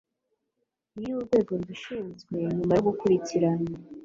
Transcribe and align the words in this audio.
iyo 0.99 1.11
urwego 1.19 1.51
rubishinzwe 1.59 2.35
nyuma 2.57 2.73
yo 2.77 2.83
gukurikirana 2.87 3.69